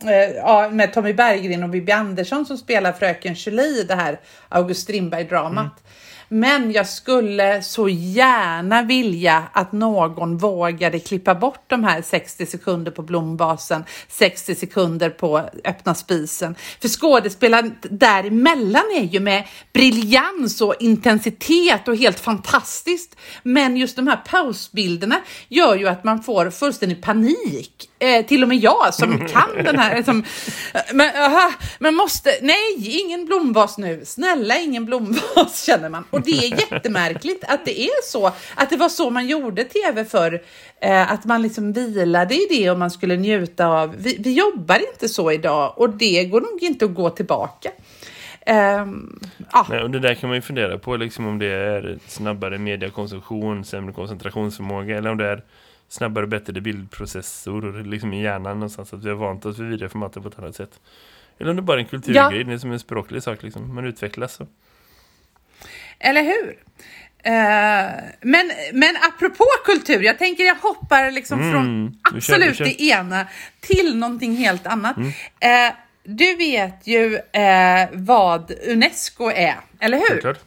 [0.04, 4.20] Eh, ja, med Tommy Berggren och Bibi Andersson som spelar fröken Julie i det här
[4.48, 5.84] August Strindberg-dramat.
[6.28, 12.90] Men jag skulle så gärna vilja att någon vågade klippa bort de här 60 sekunder
[12.90, 16.54] på blombasen, 60 sekunder på öppna spisen.
[16.80, 23.16] För skådespelaren däremellan är ju med briljans och intensitet och helt fantastiskt.
[23.42, 27.90] Men just de här pausbilderna gör ju att man får fullständig panik.
[27.98, 30.02] Eh, till och med jag som kan den här.
[30.02, 30.24] Som,
[30.92, 34.02] men, aha, men måste, nej, ingen blomvas nu.
[34.04, 36.04] Snälla, ingen blomvas känner man.
[36.16, 38.26] Och det är jättemärkligt att det är så.
[38.54, 40.42] Att det var så man gjorde tv för
[40.80, 43.94] eh, Att man liksom vilade i det och man skulle njuta av.
[43.98, 47.70] Vi, vi jobbar inte så idag och det går nog inte att gå tillbaka.
[48.46, 49.20] Ehm,
[49.52, 49.66] ja.
[49.70, 53.64] Nej, och det där kan man ju fundera på liksom om det är snabbare mediakonsumtion,
[53.64, 55.42] sämre koncentrationsförmåga eller om det är
[55.88, 60.22] snabbare och bättre bildprocessor liksom i hjärnan någonstans att vi har vant oss vid videoformatet
[60.22, 60.80] på ett annat sätt.
[61.38, 63.84] Eller om det bara är en kulturgrej, det är som en språklig sak liksom, man
[63.84, 64.46] utvecklas så.
[65.98, 66.58] Eller hur?
[67.24, 67.32] Eh,
[68.20, 72.56] men, men apropå kultur, jag tänker jag hoppar liksom Mm, från vi kör, vi absolut
[72.56, 72.64] kör.
[72.64, 73.26] det ena
[73.60, 74.96] till någonting helt annat.
[74.96, 75.12] Mm.
[75.40, 75.72] Eh,
[76.04, 80.06] du vet ju eh, vad Unesco är, eller hur?
[80.06, 80.38] Självklart.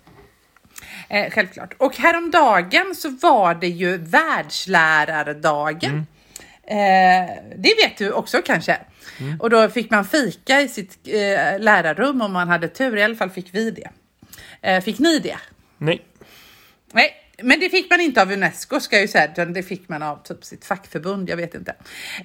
[1.10, 1.74] Eh, självklart.
[1.78, 6.06] Och häromdagen så var det ju världslärardagen.
[6.68, 8.78] Eh, det vet du också kanske.
[9.40, 12.98] Och då fick man fika i sitt eh, lärarrum om man hade tur.
[12.98, 13.90] I alla fall fick vi det.
[14.62, 15.38] Eh, fick ni det?
[15.78, 16.06] Nej.
[16.92, 19.90] Nej, men det fick man inte av Unesco ska jag ju säga, utan det fick
[19.90, 21.72] man av typ sitt fackförbund, jag vet inte.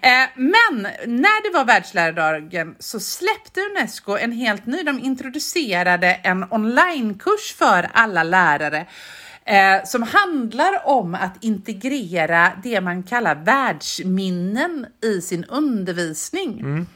[0.03, 6.45] Eh, men när det var världslärardagen så släppte Unesco en helt ny, de introducerade en
[6.51, 8.87] onlinekurs för alla lärare
[9.45, 16.87] eh, som handlar om att integrera det man kallar världsminnen i sin undervisning.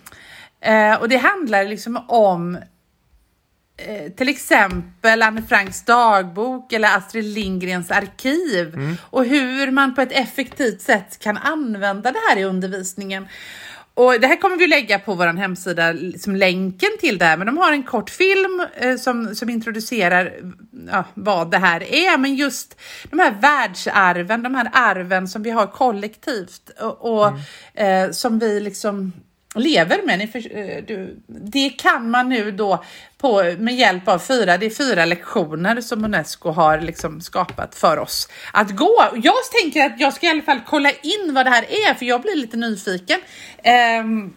[0.60, 2.58] Eh, och det handlar liksom om
[3.78, 8.96] eh, till exempel Anne Franks dagbok eller Astrid Lindgrens arkiv.
[9.00, 13.28] Och hur man på ett effektivt sätt kan använda det här i undervisningen.
[13.98, 17.46] Och det här kommer vi lägga på vår hemsida som länken till det här, men
[17.46, 20.34] de har en kort film eh, som, som introducerar
[20.90, 25.50] ja, vad det här är, men just de här världsarven, de här arven som vi
[25.50, 26.70] har kollektivt.
[26.80, 27.32] Och, och
[27.80, 29.12] eh, som vi liksom
[29.54, 30.32] lever med.
[30.32, 32.84] För, eh, du, det kan man nu då
[33.18, 37.98] på, med hjälp av fyra, det är fyra lektioner som Unesco har liksom skapat för
[37.98, 39.08] oss att gå.
[39.14, 42.06] Jag tänker att jag ska i alla fall kolla in vad det här är för
[42.06, 43.20] jag blir lite nyfiken.
[43.62, 44.32] Ehm,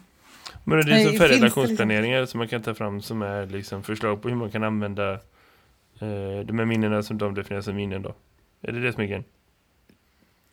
[0.63, 3.21] Men det är Nej, som för finns det relationsplaneringar som man kan ta fram som
[3.21, 7.61] är liksom förslag på hur man kan använda eh, de här minnena som de definierar
[7.61, 8.15] som minnen då.
[8.61, 9.23] Är det det som är grejen?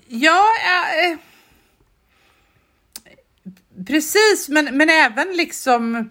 [0.06, 1.18] Ja, eh,
[3.86, 6.10] precis, men, men även liksom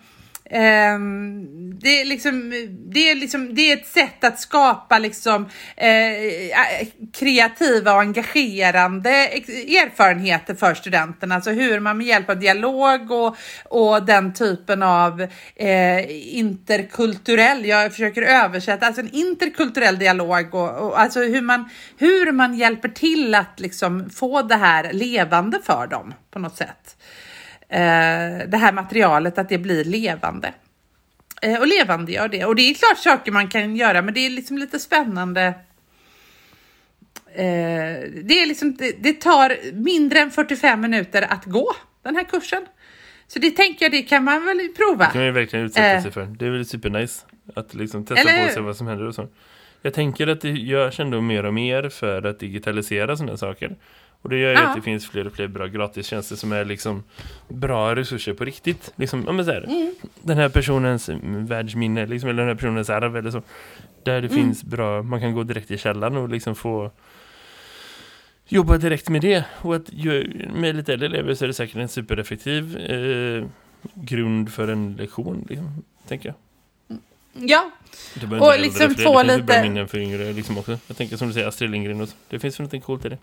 [0.49, 2.49] Um, det, är liksom,
[2.93, 9.09] det, är liksom, det är ett sätt att skapa liksom, eh, eh kreativa och engagerande
[9.09, 11.35] erfarenheter för studenterna.
[11.35, 15.21] Alltså hur man med hjälp av dialog och, och den typen av
[15.55, 22.31] eh, interkulturell, jag försöker översätta, alltså en interkulturell dialog och, och, alltså hur man, hur
[22.31, 26.96] man hjälper till att liksom få det här levande för dem på något sätt
[27.67, 30.53] det här materialet, att det blir levande.
[31.41, 32.45] Eh, och levande gör det.
[32.45, 35.53] Och det är klart saker man kan göra, men det är liksom lite spännande.
[37.33, 37.43] Eh,
[38.23, 42.65] det, är liksom, det, tar mindre än 45 minuter att gå den här kursen.
[43.27, 45.05] Så det tänker jag, det kan man väl prova.
[45.05, 46.25] Det kan ju verkligen utsätta sig för.
[46.25, 47.25] Det är väl supernice
[47.55, 48.47] att liksom testa Eller...
[48.47, 49.27] på sig vad som händer och så.
[49.81, 53.75] Jag tänker att det görs ändå mer och mer för att digitalisera sådana saker.
[54.21, 54.67] Och det gör ju ja.
[54.67, 57.03] att det finns fler och fler bra gratistjänster som är liksom
[57.47, 58.93] bra resurser på riktigt.
[58.95, 59.95] Liksom, ja, men så här, mm.
[60.21, 63.41] Den här personens världsminne, liksom, eller den här personens arv eller så.
[64.03, 64.29] Där det mm.
[64.29, 66.91] finns bra, man kan gå direkt i källan och liksom få
[68.47, 69.43] jobba direkt med det.
[69.61, 69.91] Och att
[70.55, 73.45] med lite äldre elever så är det säkert en supereffektiv eh,
[73.93, 76.35] grund för en lektion, liksom, tänker jag.
[77.39, 77.71] Ja,
[78.39, 79.63] och liksom få lite...
[79.63, 80.79] minnen för yngre liksom också.
[80.87, 82.15] Jag tänker som du säger, Astrid Lindgren och så.
[82.29, 83.17] Det finns väl något coolt i det.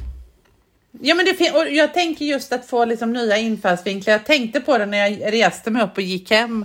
[1.01, 4.13] Ja, men det och jag tänker just att få liksom nya infallsvinklar.
[4.13, 6.65] Jag tänkte på det när jag reste mig upp och gick hem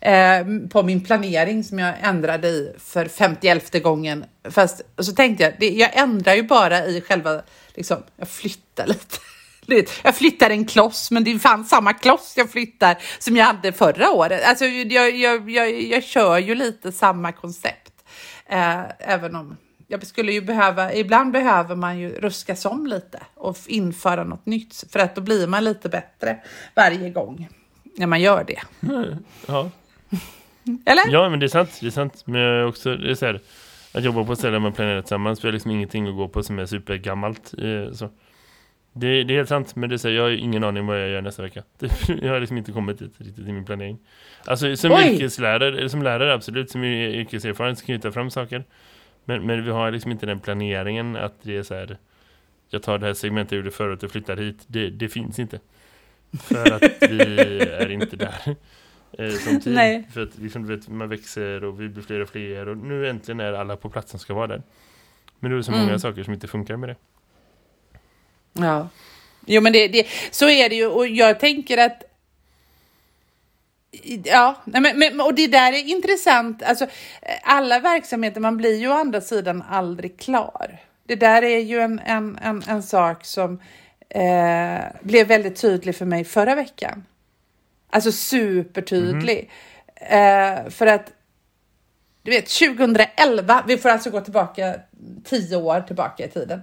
[0.00, 4.24] eh, på min planering som jag ändrade i för 51 gången.
[4.50, 7.42] Fast så tänkte jag, det, jag ändrar ju bara i själva,
[7.74, 9.16] liksom, jag flyttar lite.
[10.02, 14.10] Jag flyttar en kloss, men det fanns samma kloss jag flyttar som jag hade förra
[14.10, 14.42] året.
[14.44, 17.92] Alltså, jag, jag, jag, jag kör ju lite samma koncept,
[18.46, 19.56] eh, även om
[19.90, 24.84] jag skulle ju behöva, ibland behöver man ju ruskas om lite och införa något nytt
[24.92, 26.38] för att då blir man lite bättre
[26.76, 27.48] varje gång
[27.96, 28.60] när man gör det.
[29.46, 29.70] Ja.
[30.86, 31.12] Eller?
[31.12, 31.78] Ja, men det är sant.
[31.80, 32.22] Det är sant.
[32.24, 33.40] Men också, det är så här,
[33.94, 35.44] att jobba på ställen man planerar tillsammans.
[35.44, 37.54] Vi har liksom ingenting att gå på som är supergammalt.
[37.58, 38.10] Eh, så.
[38.92, 41.22] Det, det är helt sant, men det här, jag har ingen aning vad jag gör
[41.22, 41.62] nästa vecka.
[42.22, 43.98] jag har liksom inte kommit dit riktigt i min planering.
[44.44, 45.14] Alltså som Oj.
[45.14, 48.64] yrkeslärare, eller som lärare absolut, som yrkeserfaren så kan jag ta fram saker.
[49.30, 51.98] Men, men vi har liksom inte den planeringen att det är så här
[52.68, 54.64] jag tar det här segmentet jag gjorde förut och flyttar hit.
[54.66, 55.60] Det, det finns inte.
[56.42, 58.56] För att vi är inte där
[59.18, 59.74] eh, som team.
[59.74, 60.08] Nej.
[60.12, 63.40] För att liksom, vet, man växer och vi blir fler och fler och nu äntligen
[63.40, 64.62] är alla på plats som ska vara där.
[65.38, 65.98] Men det är så många mm.
[65.98, 66.96] saker som inte funkar med det.
[68.52, 68.88] Ja.
[69.46, 72.02] Jo men det, det, så är det ju och jag tänker att
[74.24, 76.62] Ja, men, men, och det där är intressant.
[76.62, 80.78] Alltså, eh, alla verksamheter, man blir ju å andra sidan aldrig klar.
[81.06, 83.60] Det där är ju en, en, en, en sak som
[84.08, 87.04] eh, blev väldigt tydlig för mig förra veckan.
[87.90, 89.50] Alltså supertydlig.
[89.96, 90.64] Mm.
[90.64, 91.12] Eh, för att,
[92.22, 94.74] du vet, 2011, vi får alltså gå tillbaka
[95.24, 96.62] tio år tillbaka i tiden,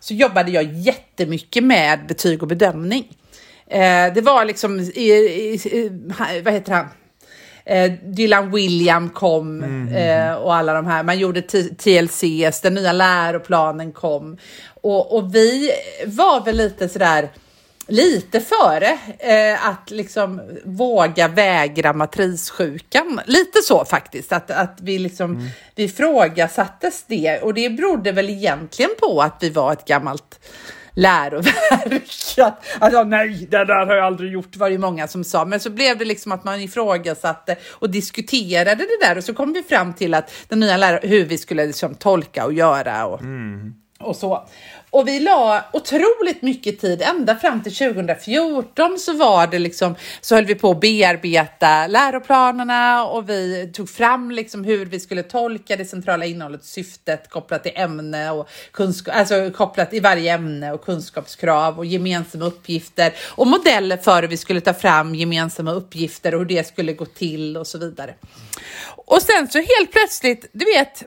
[0.00, 3.16] så jobbade jag jättemycket med betyg och bedömning.
[3.70, 5.90] Eh, det var liksom, i, i,
[6.44, 6.86] vad heter han?
[7.64, 9.88] Eh, Dylan William kom mm.
[9.94, 11.02] eh, och alla de här.
[11.02, 11.42] Man gjorde
[11.78, 14.38] TLCs, den nya läroplanen kom.
[14.82, 15.70] Och, och vi
[16.06, 17.28] var väl lite sådär
[17.88, 23.20] lite före eh, att liksom våga vägra matrissjukan.
[23.26, 25.46] Lite så faktiskt, att, att vi liksom mm.
[25.74, 30.40] vi ifrågasattes det och det berodde väl egentligen på att vi var ett gammalt
[30.96, 32.38] läroverk.
[32.38, 35.44] Att, alltså, nej, det där har jag aldrig gjort, var det många som sa.
[35.44, 39.52] Men så blev det liksom att man ifrågasatte och diskuterade det där och så kom
[39.52, 43.20] vi fram till att den nya läraren, hur vi skulle liksom tolka och göra och,
[43.20, 43.74] mm.
[43.98, 44.48] och så.
[44.96, 50.34] Och vi la otroligt mycket tid, ända fram till 2014 så var det liksom, så
[50.34, 55.76] höll vi på att bearbeta läroplanerna och vi tog fram liksom hur vi skulle tolka
[55.76, 60.84] det centrala innehållet, syftet kopplat till ämne och kunskap, alltså kopplat i varje ämne och
[60.84, 66.40] kunskapskrav och gemensamma uppgifter och modeller för hur vi skulle ta fram gemensamma uppgifter och
[66.40, 68.14] hur det skulle gå till och så vidare.
[68.96, 71.04] Och sen så helt plötsligt, du vet,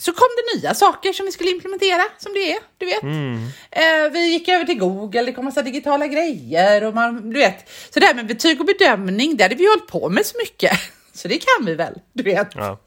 [0.00, 3.02] så kom det nya saker som vi skulle implementera, som det är, du vet.
[3.02, 3.46] Mm.
[3.70, 7.68] Eh, vi gick över till Google, det kom massa digitala grejer och man, du vet.
[7.90, 10.72] Så det här med betyg och bedömning, det hade vi hållit på med så mycket.
[11.12, 12.48] Så det kan vi väl, du vet.
[12.54, 12.78] Ja.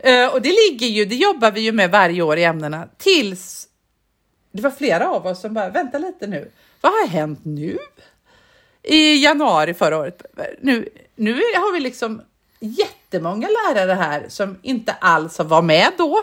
[0.00, 3.68] Eh, och det ligger ju, det jobbar vi ju med varje år i ämnena tills
[4.52, 7.78] det var flera av oss som bara, vänta lite nu, vad har hänt nu?
[8.82, 10.22] I januari förra året.
[10.60, 12.22] Nu, nu har vi liksom
[12.60, 16.22] jättemånga lärare här som inte alls var med då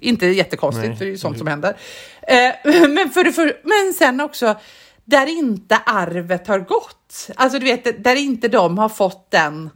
[0.00, 1.76] Inte jättekonstigt, Nej, för det är ju sånt som händer.
[2.22, 2.52] Eh,
[2.88, 4.56] men, för, för, men sen också
[5.04, 7.30] där inte arvet har gått.
[7.34, 9.70] Alltså du vet, där inte de har fått den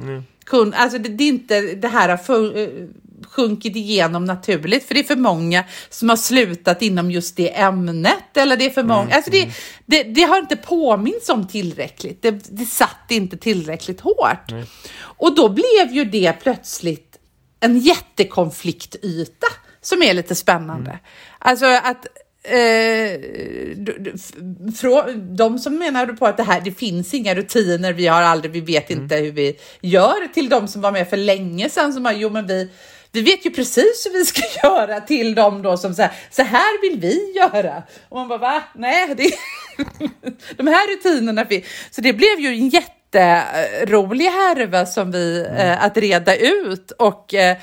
[0.45, 2.69] kun, alltså det, det är inte det här har för, eh,
[3.27, 8.37] sjunkit igenom naturligt, för det är för många som har slutat inom just det ämnet.
[8.37, 9.49] Eller det är för många, alltså det,
[9.87, 12.23] det, det har inte påminns om tillräckligt.
[12.23, 14.53] Det, det satt inte tillräckligt hårt.
[14.99, 17.19] Och då blev ju det plötsligt
[17.61, 19.47] en jättekonfliktyta
[19.85, 20.99] som är lite spännande.
[21.39, 22.07] Alltså att
[22.47, 23.21] Eh,
[25.17, 28.61] de som menar på att det här, det finns inga rutiner, vi har aldrig, vi
[28.61, 32.13] vet inte hur vi gör, till de som var med för länge sedan som har,
[32.13, 32.71] jo men vi,
[33.13, 36.83] vi vet ju precis hur vi ska göra till dem då som säger så här
[36.83, 37.83] vill vi göra.
[38.09, 38.63] Och man bara va?
[38.75, 39.31] Nej, det,
[40.57, 41.65] de här rutinerna finns.
[41.91, 47.57] Så det blev ju en jätterolig härva som vi, eh, att reda ut och eh,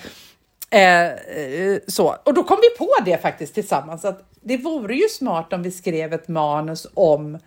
[0.72, 2.16] Eh, eh, så.
[2.24, 5.72] Och då kom vi på det faktiskt tillsammans att det vore ju smart om vi
[5.72, 7.40] skrev ett manus om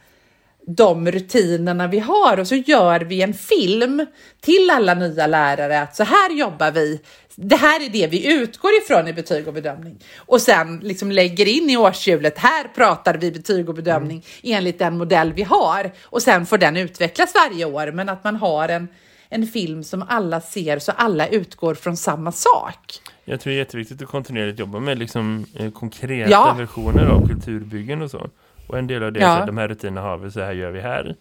[0.67, 4.07] de rutinerna vi har och så gör vi en film
[4.41, 7.01] till alla nya lärare att så här jobbar vi.
[7.35, 11.49] Det här är det vi utgår ifrån i betyg och bedömning och sen liksom lägger
[11.49, 12.39] in i årshjulet.
[12.39, 16.77] Här pratar vi betyg och bedömning enligt den modell vi har och sen får den
[16.77, 17.93] utvecklas varje år.
[17.93, 18.89] Men att man har en
[19.35, 22.79] en film som alla ser så alla utgår från samma sak.
[23.25, 26.55] Jag tror det är jätteviktigt att kontinuerligt jobba med liksom, eh, konkreta Ja.
[26.59, 28.31] versioner av kulturbyggen och så.
[28.67, 29.27] Och en del av det Ja.
[29.37, 31.17] är att de här rutinerna har vi, så här gör vi här.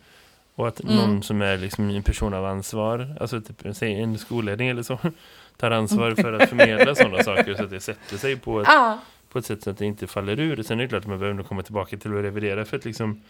[0.55, 0.95] Och att Mm.
[0.95, 4.97] någon som är liksom en person av ansvar, alltså typ säg en skolledning eller så,
[5.57, 8.99] tar ansvar för att förmedla sådana saker så att det sätter sig på ett, Ja,
[9.31, 10.63] på ett sätt så att det inte faller ur.
[10.63, 13.21] Sen är det klart att man behöver komma tillbaka till att revidera för att liksom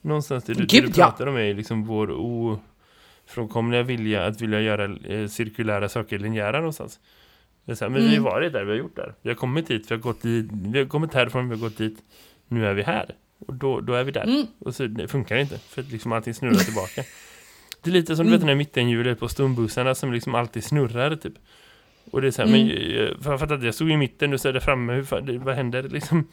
[0.00, 1.06] någonstans det, du- det Gud, du ja.
[1.06, 2.10] pratar om är liksom vår
[3.30, 7.00] ofrånkomliga vilja att vilja göra eh, cirkulära saker linjära någonstans.
[7.64, 8.24] Det är så här, men vi Mm.
[8.24, 9.14] har varit där, vi har gjort där.
[9.22, 11.78] Vi har kommit hit, vi har gått dit, vi har kommit härifrån, vi har gått
[11.78, 11.98] dit.
[12.48, 13.14] Nu är vi här.
[13.46, 14.24] Och då, då är vi där.
[14.24, 14.46] Mm.
[14.58, 17.02] Och så det funkar inte, för att liksom allting snurrar tillbaka.
[17.82, 18.46] Det är lite som du vet Mm.
[18.46, 21.32] den här mittenhjulet på stumbussarna som liksom alltid snurrar typ.
[22.10, 22.66] Och det är så här, Mm.
[22.66, 24.92] men jag, för jag fattar att jag stod i mitten, nu så är det framme,
[24.92, 26.28] hur, det, vad händer liksom?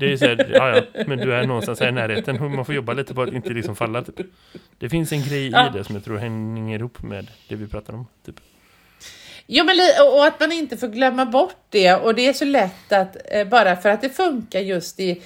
[0.00, 2.74] Det är så här, ja ja, men du är någonstans här i närheten man får
[2.74, 4.16] jobba lite på att inte liksom falla typ.
[4.78, 5.68] Det finns en grej Ja.
[5.68, 8.40] i det som jag tror hänger ihop med det vi pratar om typ.
[9.46, 9.76] Jo, men
[10.14, 11.94] och att man inte får glömma bort det.
[11.94, 15.22] Och det är så lätt att eh, bara för att det funkar just i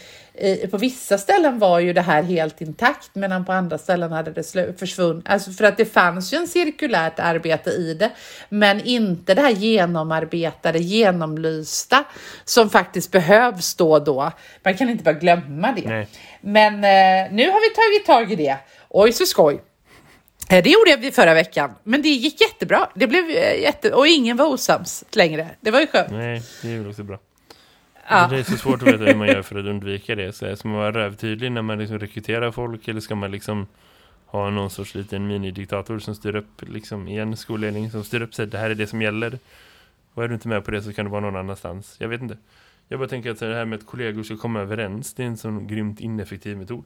[0.70, 4.78] på vissa ställen var ju det här helt intakt, medan på andra ställen hade det
[4.78, 5.24] försvunnit.
[5.28, 8.10] Alltså för att det fanns ju en cirkulärt arbete i det,
[8.48, 12.04] men inte det här genomarbetade, genomlysta
[12.44, 14.32] som faktiskt behövs då och då.
[14.62, 15.88] Man kan inte bara glömma det.
[15.88, 16.08] Nej.
[16.40, 18.56] Men eh, nu har vi tagit tag i det.
[18.88, 19.62] Oj, så skoj.
[20.50, 22.88] Eh, Det gjorde vi förra veckan, men det gick jättebra.
[22.94, 23.92] Det blev eh, jätte...
[23.92, 25.48] Och ingen var osams längre.
[25.60, 26.10] Det var ju skönt.
[26.10, 27.18] Nej, det är väl också bra.
[28.08, 28.26] Ja.
[28.30, 30.32] Det är så svårt att veta hur man gör för att undvika det.
[30.32, 33.66] Så ska man vara rövtydlig när man liksom rekryterar folk eller ska man liksom
[34.26, 38.34] ha någon sorts liten minidiktator som styr upp liksom i en skolledning som styr upp
[38.34, 38.46] sig.
[38.46, 39.38] Det här är det som gäller.
[40.14, 41.96] Och är du inte med på det så kan du vara någon annanstans.
[41.98, 42.36] Jag vet inte.
[42.88, 45.36] Jag bara tänker att det här med att kollegor ska komma överens det är en
[45.36, 46.84] sån grymt ineffektiv metod.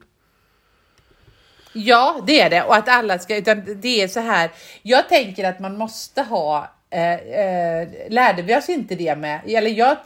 [1.73, 2.63] Ja, det är det.
[2.63, 3.37] Och att alla ska...
[3.37, 4.51] Utan det är så här.
[4.81, 6.69] Jag tänker att man måste ha...
[6.91, 9.41] Eh, eh, lärde vi oss inte det med...
[9.45, 9.97] Eller jag,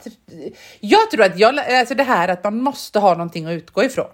[0.80, 1.58] jag tror att jag...
[1.58, 4.10] Alltså det här att man måste ha någonting att utgå ifrån.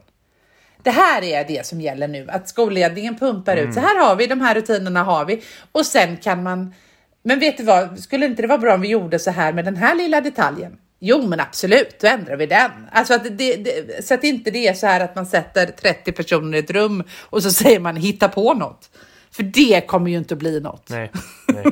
[0.83, 3.75] Det här är det som gäller nu, att skolledningen pumpar ut.
[3.75, 5.43] Så här har vi, de här rutinerna har vi.
[5.73, 6.75] Och sen kan man...
[7.23, 9.65] Men vet du vad, skulle inte det vara bra om vi gjorde så här med
[9.65, 10.79] den här lilla detaljen?
[10.99, 12.71] Jo, men absolut, då ändrar vi den.
[12.93, 16.13] Alltså att det, det, så att inte det är så här att man sätter 30
[16.13, 18.91] personer i ett rum och så säger man hitta på något.
[19.31, 20.89] För det kommer ju inte bli något.
[20.89, 21.11] Nej,
[21.49, 21.65] nej.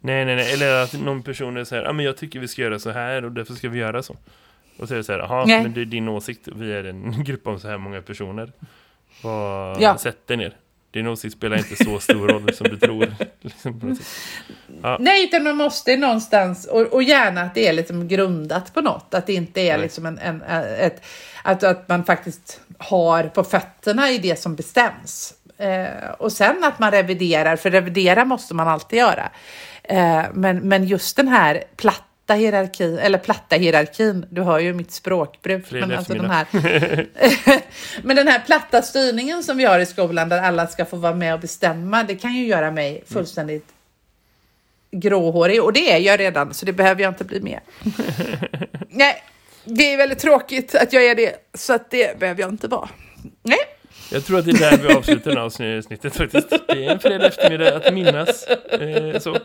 [0.00, 0.52] nej, nej, nej.
[0.52, 2.90] Eller att någon person är så här, ja men jag tycker vi ska göra så
[2.90, 4.16] här och därför ska vi göra så.
[4.78, 6.48] Och så är det så här, jaha, men det är din åsikt.
[6.54, 8.52] Vi är en grupp om så här många personer.
[9.22, 9.98] Vad, Ja.
[9.98, 10.56] Sätt dig ner.
[10.90, 13.14] Din åsikt spelar inte så stor roll som du tror.
[13.40, 14.06] Liksom, sätt.
[14.98, 19.14] Nej, utan man måste någonstans, och, och gärna att det är liksom grundat på något.
[19.14, 19.82] Att det inte är Nej.
[19.82, 21.04] liksom en, en, ett,
[21.42, 25.34] att, att man faktiskt har på fötterna i det som bestäms.
[25.60, 29.30] Eh, och sen att man reviderar, för revidera måste man alltid göra.
[29.82, 34.92] Eh, men, men just den här platta hierarkin, eller platta hierarkin, du hör ju mitt
[34.92, 35.66] språkbruk.
[35.66, 36.46] Fredag men, alltså den här,
[38.02, 41.14] men den här platta styrningen som vi har i skolan där alla ska få vara
[41.14, 43.66] med och bestämma, det kan ju göra mig fullständigt
[44.90, 47.60] gråhårig och det är jag redan så det behöver jag inte bli mer.
[48.88, 49.22] Nej,
[49.64, 52.88] det är väldigt tråkigt att jag är det så att det behöver jag inte vara.
[53.42, 53.58] Nej,
[54.12, 56.50] Jag tror att det är där vi avslutar det här avsnittet faktiskt.
[56.50, 58.44] Det är en fredag eftermiddag att minnas.
[58.46, 59.36] Eh, så.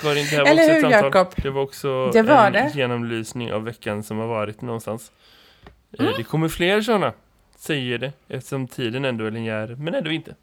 [0.00, 0.90] Karin, det här var Eller också hur, ett.
[1.14, 1.34] Jakob?
[1.36, 2.70] Det var också Det var en det.
[2.74, 5.12] genomlysning av veckan som har varit någonstans.
[5.98, 6.12] Eh, Mm.
[6.16, 7.12] Det kommer fler sådana,
[7.58, 10.34] säger det, eftersom tiden ändå är linjär, men ändå inte.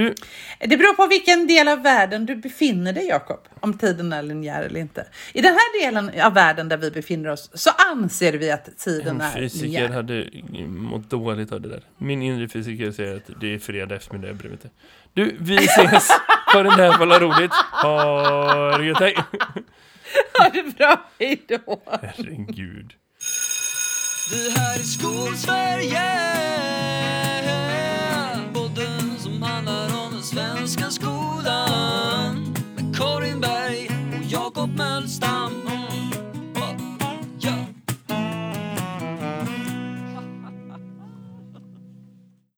[0.00, 0.14] Du,
[0.58, 4.62] Det beror på vilken del av världen du befinner dig, Jakob, om tiden är linjär
[4.62, 5.06] eller inte.
[5.32, 9.14] I den här delen av världen där vi befinner oss så anser vi att tiden
[9.14, 9.88] en är fysiker linjär.
[9.88, 10.26] hade
[10.66, 11.82] mått dåligt av det där.
[11.98, 14.70] Min inre fysiker säger att det är fredag eftermiddag, jag bryr mig inte.
[15.14, 16.08] Du, vi ses!
[16.52, 17.52] Karin, det här var roligt.
[17.52, 19.14] Ha det gött, hej!
[20.38, 21.82] Ha det bra, hej då!
[22.02, 22.92] Herregud.
[24.30, 26.00] Det här är Skolsverige